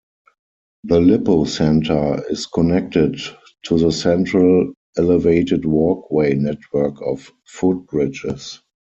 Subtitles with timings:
[0.85, 3.19] The Lippo Centre is connected
[3.65, 8.61] to the Central Elevated Walkway network of footbridges.